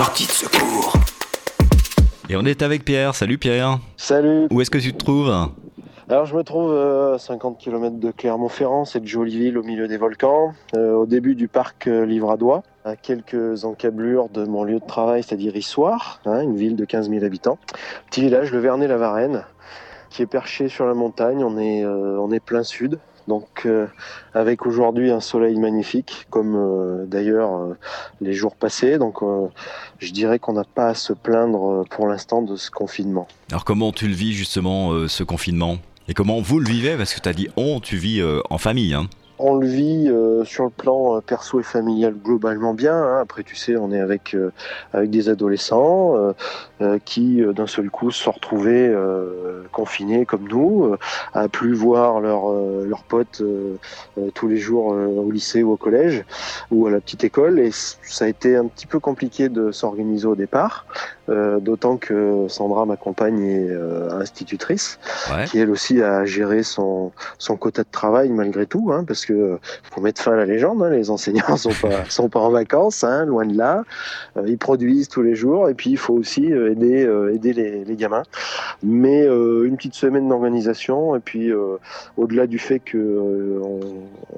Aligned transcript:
Sortie 0.00 0.26
de 0.26 0.32
secours. 0.32 0.94
Et 2.30 2.36
on 2.36 2.46
est 2.46 2.62
avec 2.62 2.86
Pierre. 2.86 3.14
Salut 3.14 3.36
Pierre. 3.36 3.80
Salut. 3.98 4.46
Où 4.50 4.62
est-ce 4.62 4.70
que 4.70 4.78
tu 4.78 4.94
te 4.94 4.96
trouves 4.96 5.30
Alors 6.08 6.24
je 6.24 6.34
me 6.34 6.42
trouve 6.42 6.72
euh, 6.72 7.16
à 7.16 7.18
50 7.18 7.58
km 7.58 7.96
de 7.96 8.10
Clermont-Ferrand, 8.10 8.86
c'est 8.86 9.00
de 9.00 9.06
Joliville 9.06 9.58
au 9.58 9.62
milieu 9.62 9.88
des 9.88 9.98
volcans, 9.98 10.54
euh, 10.74 10.94
au 10.94 11.04
début 11.04 11.34
du 11.34 11.48
parc 11.48 11.86
euh, 11.86 12.06
Livradois, 12.06 12.62
à 12.86 12.96
quelques 12.96 13.66
encablures 13.66 14.30
de 14.30 14.46
mon 14.46 14.64
lieu 14.64 14.80
de 14.80 14.86
travail, 14.86 15.22
c'est-à-dire 15.22 15.54
Issoire, 15.54 16.22
hein, 16.24 16.40
une 16.40 16.56
ville 16.56 16.76
de 16.76 16.86
15 16.86 17.10
000 17.10 17.22
habitants. 17.22 17.58
Petit 18.08 18.22
village, 18.22 18.52
le 18.52 18.58
Vernet-la-Varenne, 18.60 19.44
qui 20.08 20.22
est 20.22 20.26
perché 20.26 20.68
sur 20.68 20.86
la 20.86 20.94
montagne, 20.94 21.44
on 21.44 21.58
est, 21.58 21.84
euh, 21.84 22.18
on 22.18 22.32
est 22.32 22.40
plein 22.40 22.62
sud. 22.62 22.98
Donc 23.30 23.62
euh, 23.64 23.86
avec 24.34 24.66
aujourd'hui 24.66 25.12
un 25.12 25.20
soleil 25.20 25.56
magnifique, 25.56 26.26
comme 26.30 26.56
euh, 26.56 27.06
d'ailleurs 27.06 27.54
euh, 27.54 27.78
les 28.20 28.32
jours 28.32 28.56
passés. 28.56 28.98
Donc 28.98 29.20
je 30.00 30.12
dirais 30.12 30.40
qu'on 30.40 30.54
n'a 30.54 30.64
pas 30.64 30.88
à 30.88 30.94
se 30.94 31.12
plaindre 31.12 31.84
pour 31.90 32.08
l'instant 32.08 32.42
de 32.42 32.56
ce 32.56 32.72
confinement. 32.72 33.28
Alors 33.50 33.64
comment 33.64 33.92
tu 33.92 34.08
le 34.08 34.14
vis 34.14 34.32
justement 34.32 35.06
ce 35.06 35.22
confinement? 35.22 35.78
Et 36.08 36.14
comment 36.14 36.40
vous 36.40 36.58
le 36.58 36.68
vivez? 36.68 36.96
Parce 36.96 37.14
que 37.14 37.20
tu 37.20 37.28
as 37.28 37.32
dit 37.32 37.48
on, 37.56 37.78
tu 37.78 37.96
vis 37.96 38.20
en 38.50 38.58
famille. 38.58 38.94
Hein. 38.94 39.06
On 39.42 39.56
le 39.56 39.66
vit 39.66 40.08
euh, 40.10 40.44
sur 40.44 40.64
le 40.64 40.70
plan 40.70 41.16
euh, 41.16 41.20
perso 41.20 41.60
et 41.60 41.62
familial 41.62 42.14
globalement 42.14 42.74
bien. 42.74 42.94
hein. 42.94 43.18
Après, 43.22 43.42
tu 43.42 43.56
sais, 43.56 43.74
on 43.76 43.90
est 43.90 44.00
avec 44.00 44.34
euh, 44.34 44.52
avec 44.92 45.08
des 45.08 45.30
adolescents 45.30 46.14
euh, 46.16 46.32
euh, 46.82 46.98
qui, 47.04 47.42
euh, 47.42 47.52
d'un 47.54 47.66
seul 47.66 47.88
coup, 47.90 48.10
se 48.10 48.22
sont 48.22 48.32
retrouvés 48.32 48.86
euh, 48.88 49.62
confinés 49.72 50.26
comme 50.26 50.46
nous, 50.48 50.84
euh, 50.84 50.98
à 51.32 51.48
plus 51.48 51.72
voir 51.72 52.20
leurs 52.20 52.50
euh, 52.50 52.84
leurs 52.86 53.04
potes 53.04 53.40
euh, 53.40 53.76
euh, 54.18 54.28
tous 54.34 54.46
les 54.48 54.58
jours 54.58 54.92
euh, 54.92 55.06
au 55.06 55.30
lycée 55.30 55.62
ou 55.62 55.72
au 55.72 55.76
collège 55.78 56.24
ou 56.70 56.86
à 56.86 56.90
la 56.90 57.00
petite 57.00 57.24
école. 57.24 57.58
Et 57.60 57.70
ça 57.72 58.26
a 58.26 58.28
été 58.28 58.56
un 58.56 58.66
petit 58.66 58.86
peu 58.86 58.98
compliqué 59.00 59.48
de 59.48 59.72
s'organiser 59.72 60.26
au 60.26 60.36
départ, 60.36 60.84
euh, 61.30 61.60
d'autant 61.60 61.96
que 61.96 62.46
Sandra, 62.48 62.84
ma 62.84 62.96
compagne, 62.96 63.42
est 63.42 63.70
euh, 63.70 64.10
institutrice 64.20 64.98
Ouais. 65.30 65.44
qui 65.46 65.58
elle 65.58 65.70
aussi 65.70 66.02
a 66.02 66.24
géré 66.24 66.62
son, 66.62 67.12
son 67.38 67.56
quota 67.56 67.82
de 67.82 67.88
travail 67.90 68.28
malgré 68.30 68.66
tout, 68.66 68.90
hein, 68.92 69.04
parce 69.06 69.24
que 69.26 69.29
euh, 69.32 69.58
faut 69.90 70.00
mettre 70.00 70.20
fin 70.20 70.32
à 70.32 70.36
la 70.36 70.46
légende, 70.46 70.82
hein, 70.82 70.90
les 70.90 71.10
enseignants 71.10 71.56
sont 71.56 71.72
pas 71.80 72.04
sont 72.08 72.28
pas 72.28 72.40
en 72.40 72.50
vacances, 72.50 73.04
hein, 73.04 73.24
loin 73.26 73.46
de 73.46 73.56
là, 73.56 73.84
Euh, 74.36 74.44
ils 74.46 74.58
produisent 74.58 75.08
tous 75.08 75.22
les 75.22 75.34
jours 75.34 75.68
et 75.68 75.74
puis 75.74 75.90
il 75.90 75.96
faut 75.96 76.14
aussi 76.14 76.52
euh, 76.52 76.72
aider 76.72 77.04
euh, 77.04 77.34
aider 77.34 77.52
les, 77.52 77.84
les 77.84 77.96
gamins. 77.96 78.22
Mais 78.82 79.24
une 79.24 79.76
petite 79.76 79.94
semaine 79.94 80.28
d'organisation 80.28 81.14
et 81.16 81.20
puis 81.20 81.50
au-delà 82.16 82.46
du 82.46 82.58
fait 82.58 82.78
que 82.78 83.60
on, 83.62 83.80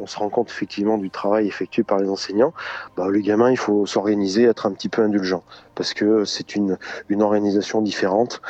on 0.01 0.07
se 0.07 0.19
rend 0.19 0.29
compte 0.29 0.51
effectivement 0.51 0.99
du 0.99 1.11
travail 1.11 1.47
effectué 1.47 1.83
par 1.83 1.99
les 1.99 2.09
enseignants, 2.09 2.53
bah, 2.97 3.07
les 3.11 3.23
gamins 3.23 3.51
il 3.51 3.57
faut 3.57 3.87
s'organiser, 3.87 4.45
être 4.45 4.67
un 4.67 4.73
petit 4.73 4.89
peu 4.89 5.03
indulgent 5.03 5.43
parce 5.75 5.95
que 5.95 6.25
c'est 6.25 6.57
une 6.57 6.77
une 7.09 7.23
organisation 7.23 7.83
différente 7.83 8.41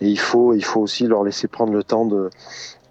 et 0.00 0.08
il 0.08 0.18
faut, 0.18 0.54
il 0.54 0.64
faut 0.64 0.80
aussi 0.80 1.06
leur 1.06 1.22
laisser 1.24 1.48
prendre 1.48 1.72
le 1.72 1.82
temps 1.82 2.06
de, 2.06 2.30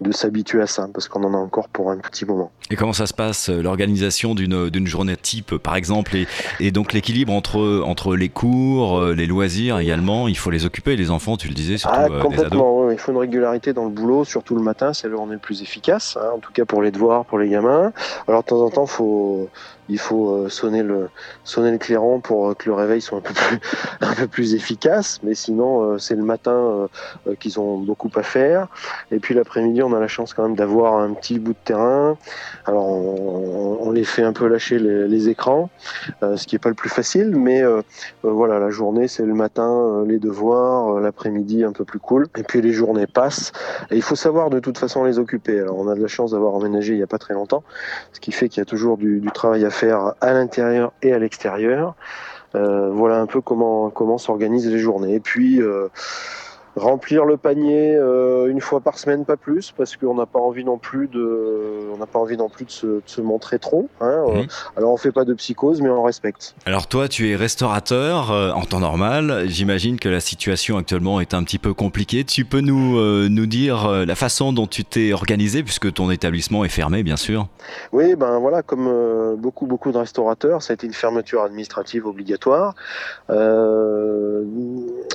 de 0.02 0.12
s'habituer 0.12 0.60
à 0.60 0.66
ça, 0.66 0.88
parce 0.92 1.08
qu'on 1.08 1.22
en 1.24 1.34
a 1.34 1.36
encore 1.36 1.68
pour 1.68 1.90
un 1.90 1.98
petit 1.98 2.24
moment. 2.24 2.50
Et 2.70 2.76
comment 2.76 2.92
ça 2.92 3.01
se 3.06 3.14
passe 3.14 3.48
euh, 3.48 3.62
l'organisation 3.62 4.34
d'une 4.34 4.70
d'une 4.70 4.86
journée 4.86 5.16
type 5.16 5.56
par 5.56 5.76
exemple 5.76 6.16
et, 6.16 6.26
et 6.60 6.70
donc 6.70 6.92
l'équilibre 6.92 7.32
entre 7.32 7.82
entre 7.84 8.16
les 8.16 8.28
cours, 8.28 8.98
euh, 8.98 9.14
les 9.14 9.26
loisirs 9.26 9.78
également. 9.78 10.28
Il 10.28 10.36
faut 10.36 10.50
les 10.50 10.64
occuper 10.64 10.96
les 10.96 11.10
enfants. 11.10 11.36
Tu 11.36 11.48
le 11.48 11.54
disais 11.54 11.78
surtout 11.78 11.96
Ah, 11.98 12.06
euh, 12.10 12.28
des 12.28 12.44
ados. 12.44 12.81
Il 12.92 12.98
faut 12.98 13.12
une 13.12 13.18
régularité 13.18 13.72
dans 13.72 13.84
le 13.84 13.90
boulot, 13.90 14.24
surtout 14.24 14.54
le 14.54 14.62
matin, 14.62 14.92
c'est 14.92 15.08
là 15.08 15.16
où 15.16 15.20
on 15.20 15.32
est 15.32 15.36
plus 15.36 15.62
efficace, 15.62 16.16
hein, 16.20 16.30
en 16.34 16.38
tout 16.38 16.52
cas 16.52 16.64
pour 16.64 16.82
les 16.82 16.90
devoirs, 16.90 17.24
pour 17.24 17.38
les 17.38 17.48
gamins. 17.48 17.92
Alors 18.28 18.42
de 18.42 18.48
temps 18.48 18.60
en 18.60 18.70
temps, 18.70 18.86
faut, 18.86 19.48
il 19.88 19.98
faut 19.98 20.30
euh, 20.30 20.48
sonner 20.48 20.82
le, 20.82 21.08
sonner 21.44 21.70
le 21.70 21.78
clairon 21.78 22.20
pour 22.20 22.48
euh, 22.48 22.54
que 22.54 22.68
le 22.68 22.74
réveil 22.74 23.00
soit 23.00 23.18
un 23.18 23.20
peu 23.20 23.34
plus, 23.34 23.58
un 24.00 24.14
peu 24.14 24.26
plus 24.26 24.54
efficace, 24.54 25.20
mais 25.22 25.34
sinon 25.34 25.82
euh, 25.82 25.98
c'est 25.98 26.14
le 26.14 26.22
matin 26.22 26.88
qu'ils 27.40 27.60
ont 27.60 27.78
beaucoup 27.78 28.10
à 28.14 28.22
faire. 28.22 28.68
Et 29.10 29.18
puis 29.18 29.34
l'après-midi, 29.34 29.82
on 29.82 29.92
a 29.92 30.00
la 30.00 30.08
chance 30.08 30.34
quand 30.34 30.44
même 30.44 30.56
d'avoir 30.56 30.96
un 30.96 31.12
petit 31.14 31.38
bout 31.38 31.52
de 31.52 31.58
terrain. 31.64 32.16
Alors 32.66 32.86
on, 32.86 33.90
les 33.92 34.04
fait 34.04 34.22
un 34.22 34.32
peu 34.32 34.46
lâcher 34.46 34.78
les, 34.78 35.06
les 35.06 35.28
écrans, 35.28 35.68
ce 36.22 36.46
qui 36.46 36.56
est 36.56 36.58
pas 36.58 36.70
le 36.70 36.74
plus 36.74 36.88
facile, 36.88 37.36
mais 37.36 37.62
voilà, 38.22 38.58
la 38.58 38.70
journée 38.70 39.06
c'est 39.06 39.26
le 39.26 39.34
matin, 39.34 40.04
les 40.06 40.18
devoirs, 40.18 40.98
l'après-midi 41.00 41.62
un 41.64 41.72
peu 41.72 41.84
plus 41.84 41.98
cool, 41.98 42.28
et 42.38 42.42
puis 42.42 42.62
les 42.62 42.72
passent. 43.12 43.52
Et 43.90 43.96
il 43.96 44.02
faut 44.02 44.16
savoir 44.16 44.50
de 44.50 44.60
toute 44.60 44.78
façon 44.78 45.04
les 45.04 45.18
occuper. 45.18 45.60
Alors 45.60 45.78
on 45.78 45.88
a 45.88 45.94
de 45.94 46.00
la 46.00 46.08
chance 46.08 46.32
d'avoir 46.32 46.54
emménagé 46.54 46.94
il 46.94 46.98
y 46.98 47.02
a 47.02 47.06
pas 47.06 47.18
très 47.18 47.34
longtemps, 47.34 47.62
ce 48.12 48.20
qui 48.20 48.32
fait 48.32 48.48
qu'il 48.48 48.60
y 48.60 48.62
a 48.62 48.66
toujours 48.66 48.96
du, 48.96 49.20
du 49.20 49.30
travail 49.30 49.64
à 49.64 49.70
faire 49.70 50.14
à 50.20 50.32
l'intérieur 50.32 50.92
et 51.02 51.12
à 51.12 51.18
l'extérieur. 51.18 51.94
Euh, 52.54 52.90
voilà 52.90 53.18
un 53.18 53.26
peu 53.26 53.40
comment 53.40 53.88
comment 53.90 54.18
s'organisent 54.18 54.70
les 54.70 54.78
journées. 54.78 55.14
Et 55.14 55.20
puis 55.20 55.62
euh, 55.62 55.88
remplir 56.76 57.24
le 57.24 57.36
panier 57.36 57.94
euh, 57.94 58.50
une 58.50 58.60
fois 58.60 58.80
par 58.80 58.98
semaine, 58.98 59.24
pas 59.24 59.36
plus, 59.36 59.72
parce 59.76 59.96
qu'on 59.96 60.14
n'a 60.14 60.26
pas 60.26 60.38
envie 60.38 60.64
non 60.64 60.78
plus 60.78 61.08
de, 61.08 61.90
on 61.92 61.98
n'a 61.98 62.06
pas 62.06 62.18
envie 62.18 62.36
non 62.36 62.48
plus 62.48 62.64
de 62.64 62.70
se, 62.70 62.86
de 62.86 63.02
se 63.06 63.20
montrer 63.20 63.58
trop. 63.58 63.88
Hein. 64.00 64.24
Mhm. 64.26 64.46
Alors 64.76 64.92
on 64.92 64.96
fait 64.96 65.12
pas 65.12 65.24
de 65.24 65.34
psychose, 65.34 65.80
mais 65.80 65.90
on 65.90 66.02
respecte. 66.02 66.54
Alors 66.66 66.86
toi, 66.86 67.08
tu 67.08 67.30
es 67.30 67.36
restaurateur 67.36 68.30
euh, 68.30 68.52
en 68.52 68.62
temps 68.62 68.80
normal. 68.80 69.44
J'imagine 69.46 69.98
que 69.98 70.08
la 70.08 70.20
situation 70.20 70.78
actuellement 70.78 71.20
est 71.20 71.34
un 71.34 71.42
petit 71.44 71.58
peu 71.58 71.74
compliquée. 71.74 72.24
Tu 72.24 72.44
peux 72.44 72.60
nous 72.60 72.98
euh, 72.98 73.28
nous 73.28 73.46
dire 73.46 73.86
euh, 73.86 74.04
la 74.04 74.14
façon 74.14 74.52
dont 74.52 74.66
tu 74.66 74.84
t'es 74.84 75.12
organisé 75.12 75.62
puisque 75.62 75.92
ton 75.92 76.10
établissement 76.10 76.64
est 76.64 76.68
fermé, 76.70 77.02
bien 77.02 77.16
sûr. 77.16 77.48
Oui, 77.92 78.14
ben 78.16 78.38
voilà, 78.38 78.62
comme 78.62 78.88
euh, 78.88 79.36
beaucoup 79.36 79.66
beaucoup 79.66 79.92
de 79.92 79.98
restaurateurs, 79.98 80.62
ça 80.62 80.72
a 80.72 80.74
été 80.74 80.86
une 80.86 80.92
fermeture 80.92 81.42
administrative 81.42 82.06
obligatoire. 82.06 82.74
Euh, 83.30 84.44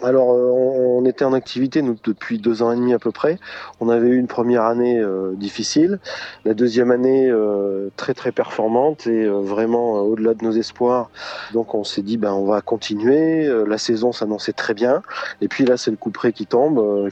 alors, 0.03 0.31
euh, 0.33 0.51
on, 0.53 0.99
on 1.01 1.05
était 1.05 1.25
en 1.25 1.33
nous 1.81 1.97
depuis 2.03 2.39
deux 2.39 2.61
ans 2.61 2.71
et 2.71 2.75
demi 2.75 2.93
à 2.93 2.99
peu 2.99 3.11
près. 3.11 3.37
On 3.79 3.89
avait 3.89 4.07
eu 4.07 4.17
une 4.17 4.27
première 4.27 4.63
année 4.63 4.99
euh, 4.99 5.33
difficile, 5.35 5.99
la 6.45 6.53
deuxième 6.53 6.91
année 6.91 7.29
euh, 7.29 7.89
très 7.95 8.13
très 8.13 8.31
performante 8.31 9.07
et 9.07 9.25
euh, 9.25 9.39
vraiment 9.41 9.93
au-delà 10.01 10.33
de 10.33 10.43
nos 10.43 10.51
espoirs. 10.51 11.09
Donc, 11.53 11.75
on 11.75 11.83
s'est 11.83 12.01
dit 12.01 12.17
ben 12.17 12.33
on 12.33 12.45
va 12.45 12.61
continuer. 12.61 13.47
La 13.67 13.77
saison 13.77 14.11
s'annonçait 14.11 14.53
très 14.53 14.73
bien. 14.73 15.01
Et 15.41 15.47
puis 15.47 15.65
là, 15.65 15.77
c'est 15.77 15.91
le 15.91 15.97
coup 15.97 16.11
près 16.11 16.33
qui 16.33 16.45
tombe. 16.45 17.09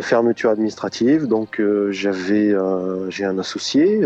Fermeture 0.00 0.50
administrative. 0.50 1.26
Donc, 1.26 1.60
j'avais 1.90 2.54
j'ai 3.08 3.24
un 3.24 3.38
associé. 3.38 4.00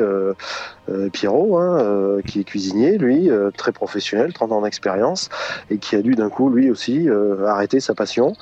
Pierrot, 1.12 1.59
hein, 1.59 2.21
qui 2.26 2.41
est 2.41 2.44
cuisinier, 2.44 2.99
lui, 2.99 3.28
très 3.56 3.72
professionnel, 3.72 4.32
30 4.32 4.53
ans 4.53 4.62
d'expérience, 4.62 5.28
et 5.71 5.78
qui 5.78 5.97
a 5.97 6.03
dû 6.03 6.15
d'un 6.15 6.31
coup, 6.31 6.49
lui 6.49 6.71
aussi, 6.71 7.09
arrêter 7.44 7.81
sa 7.81 7.94
passion. 7.94 8.34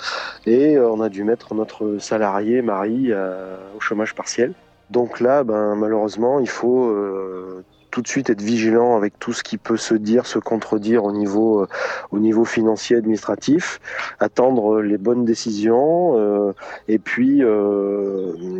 Et 0.47 0.79
on 0.79 1.01
a 1.01 1.09
mettre 1.23 1.55
notre 1.55 1.99
salarié, 1.99 2.63
Marie, 2.63 3.13
au 3.13 3.81
chômage 3.81 4.15
partiel. 4.15 4.55
Donc 4.91 5.21
là, 5.21 5.45
ben, 5.45 5.75
malheureusement, 5.75 6.41
il 6.41 6.49
faut 6.49 6.85
euh, 6.85 7.65
tout 7.91 8.03
de 8.03 8.09
suite 8.09 8.29
être 8.29 8.43
vigilant 8.43 8.97
avec 8.97 9.19
tout 9.19 9.33
ce 9.33 9.43
qui 9.43 9.57
peut 9.57 9.77
se 9.77 9.95
dire, 9.95 10.27
se 10.27 10.39
contredire 10.39 11.05
au 11.05 11.13
niveau, 11.13 11.63
euh, 11.63 11.69
au 12.11 12.19
niveau 12.19 12.45
financier, 12.45 12.97
administratif, 12.97 13.81
attendre 14.21 14.83
les 14.83 14.99
bonnes 14.99 15.25
décisions, 15.25 16.19
euh, 16.19 16.53
et 16.87 16.99
puis 16.99 17.43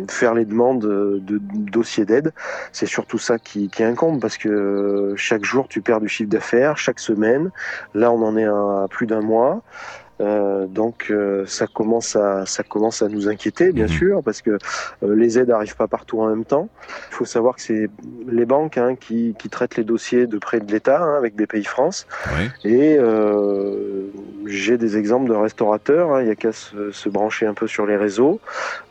faire 0.09 0.33
les 0.33 0.45
demandes 0.45 0.79
de, 0.79 1.21
dossiers 1.21 2.05
d'aide 2.05 2.31
c'est 2.71 2.85
surtout 2.85 3.17
ça 3.17 3.37
qui, 3.37 3.69
incombe 3.79 4.19
parce 4.19 4.37
que 4.37 5.13
chaque 5.15 5.43
jour 5.43 5.67
tu 5.67 5.81
perds 5.81 6.01
du 6.01 6.07
chiffre 6.07 6.29
d'affaires, 6.29 6.77
chaque 6.77 6.99
semaine. 6.99 7.51
Là, 7.93 8.11
on 8.11 8.21
en 8.23 8.35
est 8.35 8.45
à 8.45 8.87
plus 8.89 9.05
d'un 9.05 9.21
mois. 9.21 9.61
Euh, 10.21 10.65
donc 10.67 11.07
euh, 11.11 11.45
ça 11.45 11.67
commence 11.67 12.15
à 12.15 12.45
ça 12.45 12.63
commence 12.63 13.01
à 13.01 13.09
nous 13.09 13.27
inquiéter 13.27 13.73
bien 13.73 13.83
Mhm. 13.87 13.89
sûr 13.91 14.23
parce 14.23 14.41
que 14.41 14.51
euh, 14.51 15.15
les 15.15 15.37
aides 15.37 15.51
arrivent 15.51 15.75
pas 15.75 15.87
partout 15.89 16.21
en 16.21 16.29
même 16.29 16.45
temps. 16.45 16.69
Il 17.11 17.15
faut 17.15 17.25
savoir 17.25 17.55
que 17.57 17.61
c'est 17.61 17.89
les 18.27 18.45
banques 18.45 18.77
hein, 18.77 18.95
qui, 18.95 19.35
qui 19.37 19.49
traitent 19.49 19.75
les 19.75 19.83
dossiers 19.83 20.25
de 20.25 20.37
près 20.37 20.61
de 20.61 20.71
l'État 20.71 21.01
hein, 21.01 21.15
avec 21.17 21.35
BPI 21.35 21.65
France 21.65 22.07
Ouais. 22.37 22.49
et 22.63 22.95
euh, 22.97 24.07
j'ai 24.45 24.77
des 24.77 24.97
exemples 24.97 25.29
de 25.29 25.35
restaurateurs, 25.35 26.13
hein, 26.13 26.21
il 26.21 26.27
y 26.27 26.31
a 26.31 26.35
qu'à 26.35 26.51
se, 26.51 26.91
se 26.91 27.09
brancher 27.09 27.45
un 27.45 27.53
peu 27.53 27.67
sur 27.67 27.85
les 27.85 27.97
réseaux 27.97 28.39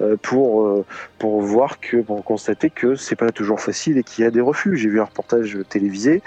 euh, 0.01 0.17
pour 0.21 0.67
euh, 0.67 0.85
pour 1.19 1.41
voir 1.41 1.81
que 1.81 1.99
pour 1.99 2.25
constater 2.25 2.71
que 2.71 2.95
c'est 2.95 3.17
pas 3.17 3.31
toujours 3.31 3.61
facile 3.61 3.99
et 3.99 4.03
qu'il 4.03 4.25
y 4.25 4.27
a 4.27 4.31
des 4.31 4.41
refus. 4.41 4.77
J'ai 4.77 4.89
vu 4.89 5.01
un 5.01 5.05
reportage 5.05 5.59
télévisé 5.69 6.23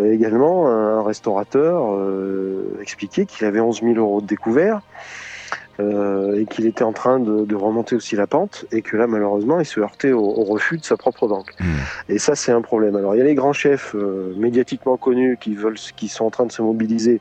euh, 0.00 0.12
également 0.12 0.68
un 0.68 1.02
restaurateur 1.02 1.94
euh, 1.94 2.78
expliquer 2.80 3.26
qu'il 3.26 3.46
avait 3.46 3.60
11 3.60 3.82
000 3.82 3.94
euros 3.94 4.20
de 4.20 4.26
découvert 4.26 4.80
et 5.80 6.46
qu'il 6.46 6.66
était 6.66 6.82
en 6.82 6.92
train 6.92 7.20
de, 7.20 7.54
remonter 7.54 7.96
aussi 7.96 8.16
la 8.16 8.26
pente 8.26 8.66
et 8.72 8.82
que 8.82 8.96
là 8.96 9.06
malheureusement 9.06 9.58
il 9.60 9.66
se 9.66 9.80
heurtait 9.80 10.12
au, 10.12 10.44
refus 10.44 10.78
de 10.78 10.84
sa 10.84 10.96
propre 10.96 11.26
banque. 11.26 11.52
Hmm. 11.60 11.64
Et 12.08 12.18
ça 12.18 12.34
c'est 12.34 12.52
un 12.52 12.62
problème. 12.62 12.96
Alors 12.96 13.14
il 13.14 13.18
y 13.18 13.20
a 13.20 13.24
les 13.24 13.34
grands 13.34 13.52
chefs 13.52 13.94
médiatiquement 14.36 14.96
connus 14.96 15.36
qui 15.40 15.54
veulent, 15.54 15.78
qui 15.96 16.08
sont 16.08 16.24
en 16.24 16.30
train 16.30 16.46
de 16.46 16.52
se 16.52 16.62
mobiliser 16.62 17.20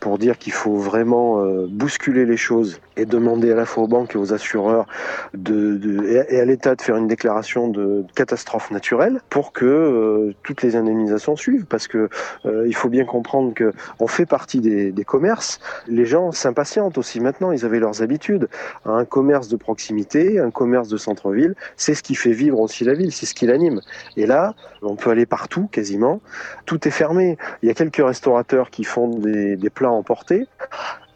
pour 0.00 0.18
dire 0.18 0.38
qu'il 0.38 0.52
faut 0.52 0.76
vraiment 0.76 1.40
euh, 1.40 1.66
bousculer 1.68 2.24
les 2.24 2.36
choses 2.36 2.80
et 2.96 3.04
demander 3.04 3.52
à 3.52 3.54
la 3.54 3.66
fois 3.66 3.84
aux 3.84 3.88
banques 3.88 4.14
et 4.14 4.18
aux 4.18 4.32
assureurs 4.32 4.86
de, 5.34 5.76
de 5.76 6.04
et 6.04 6.40
à 6.40 6.44
l'État 6.44 6.74
de 6.74 6.82
faire 6.82 6.96
une 6.96 7.08
déclaration 7.08 7.68
de 7.68 8.04
catastrophe 8.14 8.70
naturelle 8.70 9.20
pour 9.28 9.52
que 9.52 9.64
euh, 9.64 10.34
toutes 10.42 10.62
les 10.62 10.76
indemnisations 10.76 11.36
suivent 11.36 11.66
parce 11.66 11.88
que 11.88 12.08
euh, 12.46 12.66
il 12.68 12.74
faut 12.74 12.88
bien 12.88 13.04
comprendre 13.04 13.54
que 13.54 13.72
on 13.98 14.06
fait 14.06 14.26
partie 14.26 14.60
des, 14.60 14.92
des 14.92 15.04
commerces 15.04 15.60
les 15.88 16.06
gens 16.06 16.32
s'impatientent 16.32 16.98
aussi 16.98 17.20
maintenant 17.20 17.50
ils 17.50 17.64
avaient 17.64 17.80
habitudes. 18.00 18.48
Un 18.84 19.04
commerce 19.04 19.48
de 19.48 19.56
proximité 19.56 20.38
un 20.38 20.50
commerce 20.50 20.88
de 20.88 20.96
centre-ville 20.96 21.54
c'est 21.76 21.94
ce 21.94 22.02
qui 22.02 22.14
fait 22.14 22.32
vivre 22.32 22.60
aussi 22.60 22.84
la 22.84 22.94
ville 22.94 23.12
c'est 23.12 23.26
ce 23.26 23.34
qui 23.34 23.46
l'anime. 23.46 23.80
Et 24.16 24.26
là 24.26 24.54
on 24.82 24.96
peut 24.96 25.10
aller 25.10 25.26
partout 25.26 25.68
quasiment. 25.70 26.20
Tout 26.66 26.86
est 26.86 26.92
fermé. 26.92 27.36
Il 27.62 27.68
y 27.68 27.70
a 27.70 27.74
quelques 27.74 28.04
restaurateurs 28.04 28.70
qui 28.70 28.84
font 28.84 29.08
des, 29.08 29.56
des 29.56 29.70
plats 29.70 29.90
emporter. 29.90 30.46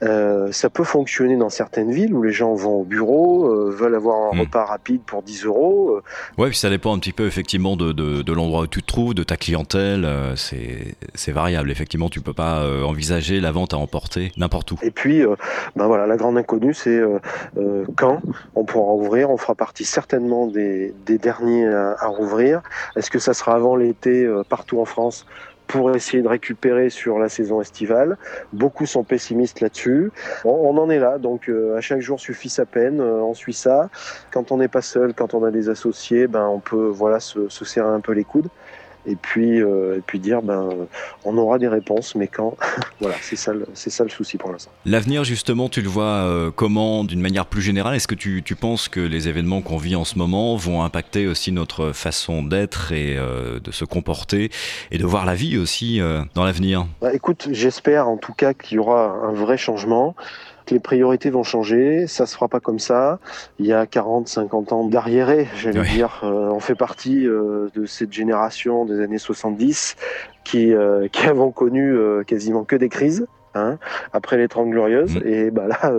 Euh, 0.02 0.50
ça 0.50 0.69
peut 0.69 0.84
fonctionner 0.84 1.37
dans 1.37 1.49
certaines 1.49 1.93
villes 1.93 2.12
où 2.12 2.22
les 2.22 2.32
gens 2.32 2.54
vont 2.54 2.81
au 2.81 2.84
bureau, 2.84 3.46
euh, 3.46 3.70
veulent 3.70 3.94
avoir 3.94 4.32
un 4.32 4.37
hmm. 4.37 4.40
repas 4.40 4.64
rapide 4.64 5.02
pour 5.06 5.22
10 5.22 5.44
euros. 5.44 5.96
Euh. 5.96 6.02
Ouais, 6.43 6.49
puis 6.49 6.58
ça 6.58 6.70
dépend 6.70 6.94
un 6.94 6.99
petit 6.99 7.12
peu 7.12 7.26
effectivement 7.26 7.76
de, 7.76 7.93
de, 7.93 8.32
l'endroit 8.32 8.62
où 8.62 8.66
tu 8.66 8.82
te 8.82 8.87
trouves, 8.87 9.14
de 9.14 9.22
ta 9.22 9.37
clientèle. 9.37 10.08
c'est 10.37 11.32
variable. 11.32 11.70
Effectivement, 11.70 12.08
tu 12.08 12.20
peux 12.20 12.32
pas 12.32 12.66
envisager 12.84 13.40
la 13.40 13.52
vente 13.52 13.75
à 13.75 13.78
emporter 13.78 14.32
n'importe 14.37 14.72
où. 14.72 14.78
Et 14.82 14.90
puis, 14.90 15.22
ben 15.76 15.87
voilà, 15.87 16.06
la 16.06 16.16
grande 16.16 16.37
inconnue, 16.37 16.75
c'est 16.75 17.00
quand 17.96 18.20
on 18.54 18.64
pourra 18.64 18.94
ouvrir. 18.94 19.31
On 19.31 19.37
fera 19.37 19.54
partie 19.54 19.84
certainement 19.84 20.46
des, 20.46 20.94
des 21.06 21.19
derniers 21.19 21.66
à, 21.66 21.96
à 21.99 22.06
rouvrir. 22.08 22.62
Est-ce 22.96 23.10
que 23.10 23.19
ça 23.19 23.34
sera 23.34 23.54
avant 23.54 23.76
l'été 23.76 24.28
partout 24.49 24.81
en 24.81 24.84
France? 24.84 25.26
Pour 25.73 25.91
essayer 25.97 26.23
de 26.23 26.29
récupérer 26.29 26.91
sur 26.91 27.19
la 27.19 27.31
saison 27.31 27.63
estivale. 27.63 28.19
Beaucoup 28.53 28.85
sont 28.85 29.05
pessimistes 29.05 29.63
là-dessus. 29.63 30.13
On, 30.45 30.77
en 30.77 30.91
est 30.91 30.99
là, 30.99 31.17
donc 31.17 31.49
euh, 31.49 31.79
à 31.79 31.81
chaque 31.81 32.01
jour 32.01 32.21
suffit 32.21 32.51
sa 32.51 32.67
peine. 32.67 33.01
Euh, 33.01 33.23
on 33.23 33.33
suit 33.33 33.55
ça. 33.55 33.89
Quand 34.31 34.53
on 34.53 34.59
n'est 34.59 34.69
pas 34.69 34.83
seul, 34.83 35.15
quand 35.15 35.33
on 35.33 35.43
a 35.45 35.51
des 35.51 35.71
associés, 35.71 36.27
ben 36.27 36.47
on 36.47 36.61
peut 36.61 36.89
voilà 36.89 37.21
se, 37.21 37.49
se 37.49 37.65
serrer 37.65 37.89
un 37.89 38.01
peu 38.01 38.13
les 38.13 38.25
coudes 38.25 38.49
et 39.06 39.16
puis 39.16 39.60
euh, 39.60 39.99
et 39.99 40.00
puis 40.00 40.19
dire 40.19 40.43
ben 40.43 40.69
on 41.25 41.37
aura 41.37 41.58
des 41.58 41.69
réponses 41.69 42.14
mais 42.14 42.28
quand 42.28 42.56
voilà 43.00 43.16
c'est 43.20 43.37
ça 43.37 43.52
c'est 43.75 43.90
ça 43.90 44.04
le 44.04 44.10
souci 44.10 44.38
pour 44.38 44.52
l'instant. 44.52 44.70
L'avenir 44.84 45.25
justement 45.25 45.69
tu 45.69 45.82
le 45.82 45.88
vois 45.88 46.04
euh, 46.04 46.50
comment 46.54 47.04
d'une 47.04 47.20
manière 47.20 47.46
plus 47.46 47.62
générale? 47.62 47.94
Est-ce 47.94 48.08
que 48.08 48.14
tu, 48.14 48.43
tu, 48.43 48.54
penses 48.54 48.88
que 48.88 49.00
les 49.00 49.28
événements 49.28 49.60
qu'on 49.60 49.76
vit 49.76 49.96
en 49.96 50.04
ce 50.04 50.19
moment 50.19 50.56
vont 50.56 50.82
impacter 50.82 51.26
aussi 51.26 51.52
notre 51.52 51.93
façon 51.93 52.43
d'être 52.43 52.93
et 52.93 53.16
euh, 53.16 53.58
de 53.60 53.70
se 53.70 53.84
comporter 53.84 54.50
et 54.90 54.99
de 54.99 55.04
voir 55.04 55.25
la 55.25 55.34
vie 55.34 55.58
aussi 55.58 56.00
dans 56.34 56.44
l'avenir? 56.44 56.87
Bah, 57.00 57.12
écoute 57.14 57.49
j'espère 57.50 58.08
en 58.08 58.16
tout 58.16 58.34
cas 58.34 58.54
qu'il 58.54 58.76
y 58.76 58.78
aura 58.78 59.08
un 59.25 59.32
vrai 59.32 59.56
changement 59.56 60.14
les 60.70 60.81
priorités 60.81 61.31
vont 61.31 61.43
changer, 61.43 62.06
ça 62.06 62.26
se 62.26 62.35
fera 62.35 62.49
pas 62.49 62.61
comme 62.61 62.79
ça. 62.79 63.19
Il 63.59 63.67
y 63.67 63.73
a 63.73 63.87
40, 63.87 64.29
50 64.29 64.73
ans 64.73 64.87
d'arriéré, 64.87 65.49
j'allais 65.56 65.82
dire. 65.82 66.20
Euh, 66.25 66.50
on 66.50 66.61
fait 66.61 66.75
partie 66.75 67.26
euh, 67.26 67.69
de 67.75 67.87
cette 67.87 68.12
génération 68.12 68.85
des 68.85 69.00
années 69.00 69.19
70 69.19 69.97
qui, 70.44 70.73
euh, 70.73 71.09
qui 71.09 71.26
avons 71.26 71.50
connu 71.50 71.97
quasiment 72.26 72.64
que 72.64 72.76
des 72.76 72.88
crises. 72.88 73.26
Hein, 73.55 73.76
après 74.14 74.38
les 74.38 74.49
30 74.49 74.70
glorieuses 74.70 75.17
mm. 75.17 75.26
et 75.26 75.50
bah 75.50 75.67
là 75.69 75.93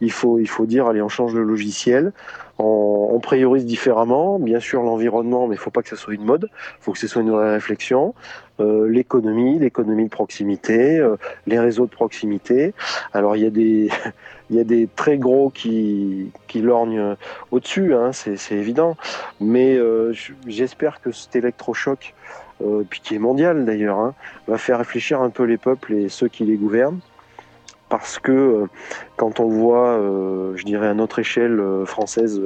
il 0.00 0.12
faut 0.12 0.38
il 0.38 0.48
faut 0.48 0.66
dire 0.66 0.86
allez 0.86 1.02
on 1.02 1.08
change 1.08 1.34
le 1.34 1.42
logiciel 1.42 2.12
on, 2.58 3.20
priorise 3.22 3.64
différemment 3.64 4.40
bien 4.40 4.58
sûr 4.58 4.82
l'environnement 4.82 5.46
mais 5.46 5.54
il 5.54 5.58
faut 5.58 5.70
pas 5.70 5.82
que 5.82 5.88
ça 5.88 5.96
soit 5.96 6.14
une 6.14 6.24
mode 6.24 6.48
faut 6.80 6.90
que 6.90 6.98
ce 6.98 7.06
soit 7.06 7.22
une 7.22 7.30
vraie 7.30 7.52
réflexion 7.52 8.14
euh, 8.60 8.86
l'économie, 8.88 9.58
l'économie 9.58 10.04
de 10.04 10.10
proximité, 10.10 10.98
euh, 10.98 11.16
les 11.46 11.58
réseaux 11.58 11.86
de 11.86 11.90
proximité. 11.90 12.74
Alors 13.14 13.34
il 13.34 13.42
y 13.42 13.46
a 13.46 13.50
des, 13.50 13.88
il 14.50 14.56
y 14.56 14.60
a 14.60 14.64
des 14.64 14.88
très 14.94 15.16
gros 15.16 15.50
qui, 15.50 16.30
qui 16.48 16.60
lorgnent 16.60 17.16
au-dessus, 17.50 17.94
hein, 17.94 18.12
c'est 18.12 18.52
évident. 18.52 18.96
Mais 19.40 19.76
euh, 19.76 20.12
j'espère 20.46 21.00
que 21.00 21.12
cet 21.12 21.34
électrochoc, 21.36 22.14
puis 22.88 23.00
qui 23.00 23.16
est 23.16 23.18
mondial 23.18 23.64
d'ailleurs, 23.64 23.98
hein, 23.98 24.14
va 24.46 24.56
faire 24.56 24.78
réfléchir 24.78 25.20
un 25.20 25.30
peu 25.30 25.42
les 25.44 25.56
peuples 25.56 25.94
et 25.94 26.08
ceux 26.08 26.28
qui 26.28 26.44
les 26.44 26.56
gouvernent 26.56 27.00
parce 27.92 28.18
que 28.18 28.32
euh, 28.32 28.66
quand 29.16 29.38
on 29.38 29.48
voit, 29.48 29.98
euh, 29.98 30.56
je 30.56 30.64
dirais 30.64 30.86
à 30.86 30.94
notre 30.94 31.18
échelle 31.18 31.60
euh, 31.60 31.84
française, 31.84 32.40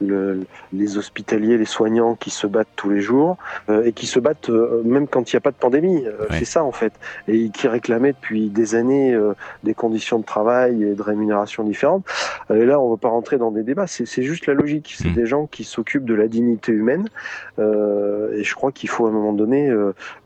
les 0.00 0.96
hospitaliers, 0.96 1.58
les 1.58 1.64
soignants 1.64 2.14
qui 2.14 2.30
se 2.30 2.46
battent 2.46 2.68
tous 2.76 2.88
les 2.88 3.00
jours 3.00 3.36
et 3.84 3.92
qui 3.92 4.06
se 4.06 4.18
battent 4.18 4.50
même 4.84 5.06
quand 5.06 5.32
il 5.32 5.36
n'y 5.36 5.38
a 5.38 5.40
pas 5.40 5.52
de 5.52 5.56
pandémie, 5.56 6.04
c'est 6.30 6.44
ça 6.44 6.64
en 6.64 6.72
fait, 6.72 6.92
et 7.28 7.50
qui 7.50 7.68
réclamaient 7.68 8.12
depuis 8.12 8.48
des 8.48 8.74
années 8.74 9.16
des 9.62 9.74
conditions 9.74 10.18
de 10.18 10.24
travail 10.24 10.82
et 10.82 10.94
de 10.94 11.02
rémunération 11.02 11.62
différentes. 11.62 12.04
Et 12.52 12.64
là, 12.64 12.80
on 12.80 12.86
ne 12.86 12.90
va 12.94 12.96
pas 12.96 13.10
rentrer 13.10 13.38
dans 13.38 13.52
des 13.52 13.62
débats, 13.62 13.86
c'est 13.86 14.22
juste 14.22 14.46
la 14.46 14.54
logique. 14.54 14.92
C'est 14.98 15.10
hmm. 15.10 15.14
des 15.14 15.26
gens 15.26 15.46
qui 15.46 15.62
s'occupent 15.62 16.04
de 16.04 16.14
la 16.14 16.26
dignité 16.26 16.72
humaine 16.72 17.08
et 17.58 18.42
je 18.42 18.54
crois 18.56 18.72
qu'il 18.72 18.88
faut 18.88 19.06
à 19.06 19.10
un 19.10 19.12
moment 19.12 19.32
donné 19.32 19.72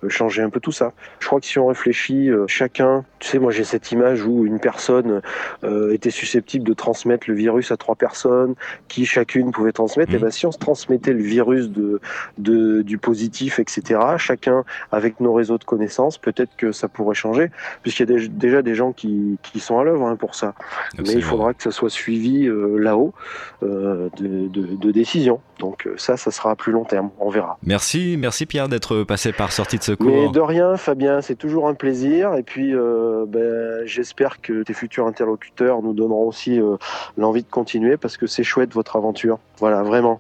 changer 0.09 0.41
un 0.41 0.51
peu 0.51 0.61
tout 0.61 0.73
ça. 0.73 0.93
Je 1.21 1.27
crois 1.27 1.41
que 1.41 1.47
si 1.47 1.59
on 1.59 1.67
réfléchit 1.67 2.31
chacun, 2.47 3.05
tu 3.19 3.29
sais, 3.29 3.39
moi 3.39 3.53
j'ai 3.53 3.65
cette 3.65 3.93
image 3.93 4.25
où 4.25 4.47
une 4.47 4.59
personne 4.67 5.23
euh, 5.63 5.93
était 5.93 6.11
susceptible 6.11 6.65
de 6.67 6.75
transmettre 6.75 7.31
le 7.31 7.37
virus 7.37 7.71
à 7.71 7.77
trois 7.77 7.95
personnes, 7.95 8.57
qui 8.89 9.07
chacune 9.07 9.53
pouvait 9.53 9.71
transmettre, 9.71 10.11
et 10.11 10.17
eh 10.17 10.19
bien 10.19 10.31
si 10.31 10.45
on 10.45 10.51
se 10.51 10.59
transmettait 10.59 11.13
le 11.13 11.23
virus 11.23 11.71
de, 11.71 12.01
de, 12.39 12.83
du 12.83 12.99
positif, 12.99 13.61
etc., 13.61 14.01
chacun 14.17 14.65
avec 14.91 15.21
nos 15.21 15.35
réseaux 15.35 15.59
de 15.59 15.63
connaissances, 15.63 16.19
peut-être 16.19 16.57
que 16.57 16.73
ça 16.73 16.89
pourrait 16.89 17.15
changer, 17.15 17.53
puisqu'il 17.83 18.11
y 18.11 18.13
a 18.13 18.29
déjà 18.29 18.61
des 18.63 18.75
gens 18.75 18.91
qui, 18.91 19.39
qui 19.45 19.61
sont 19.61 19.79
à 19.79 19.85
l'œuvre 19.85 20.05
hein, 20.09 20.17
pour 20.17 20.35
ça. 20.35 20.55
Mais 20.99 21.13
il 21.13 21.23
faudra 21.23 21.55
que 21.55 21.63
ça 21.63 21.71
soit 21.71 21.91
suivi 22.03 22.49
euh, 22.49 22.77
là-haut 22.79 23.15
euh, 23.63 24.09
de, 24.17 24.49
de, 24.49 24.75
de 24.75 24.91
décisions. 24.91 25.41
Donc 25.61 25.89
ça, 25.97 26.17
ça 26.17 26.33
sera 26.33 26.51
à 26.51 26.57
plus 26.57 26.73
long 26.73 26.85
terme, 26.85 27.11
on 27.21 27.31
verra. 27.31 27.57
Merci, 27.63 28.17
merci 28.19 28.47
Pierre 28.47 28.69
d'être 28.69 29.05
passé 29.05 29.33
par 29.33 29.53
sortie 29.53 29.79
de 29.79 29.85
secours. 29.85 30.07
Mais 30.09 30.29
de 30.29 30.41
rien, 30.41 30.77
Fabien, 30.77 31.21
c'est 31.23 31.37
toujours 31.37 31.69
un 31.69 31.75
plaisir. 31.75 32.35
Et 32.35 32.43
puis, 32.43 32.75
ben, 32.75 33.87
j'espère 33.87 34.41
que 34.41 34.46
tes 34.53 34.75
futurs 34.75 35.07
interlocuteurs 35.07 35.83
nous 35.83 35.93
donneront 35.93 36.27
aussi 36.27 36.61
euh, 36.61 36.77
l'envie 37.17 37.43
de 37.43 37.51
continuer 37.51 37.97
parce 37.97 38.17
que 38.17 38.27
c'est 38.27 38.45
chouette 38.45 38.73
votre 38.73 38.97
aventure. 38.97 39.39
Voilà, 39.59 39.83
vraiment. 39.83 40.19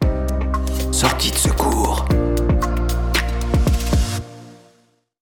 Sortie 0.93 1.31
de 1.31 1.37
secours. 1.37 2.06